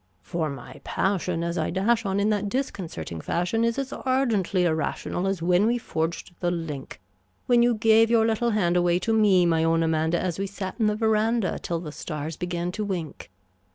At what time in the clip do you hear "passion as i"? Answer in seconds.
0.83-1.69